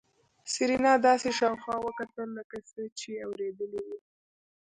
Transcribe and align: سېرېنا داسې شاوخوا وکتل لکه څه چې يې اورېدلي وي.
سېرېنا 0.51 0.93
داسې 1.07 1.29
شاوخوا 1.39 1.75
وکتل 1.81 2.27
لکه 2.39 2.57
څه 2.69 2.81
چې 2.97 3.07
يې 3.15 3.21
اورېدلي 3.27 3.81
وي. 3.87 3.97